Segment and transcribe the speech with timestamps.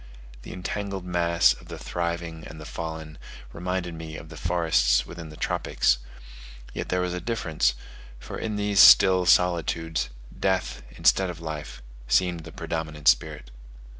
[0.41, 3.19] The entangled mass of the thriving and the fallen
[3.53, 5.99] reminded me of the forests within the tropics
[6.73, 7.75] yet there was a difference:
[8.17, 10.09] for in these still solitudes,
[10.39, 13.51] Death, instead of Life, seemed the predominant spirit.